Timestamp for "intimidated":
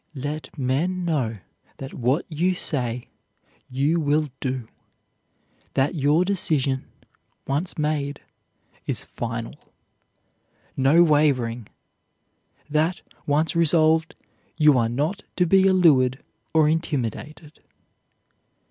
16.67-17.59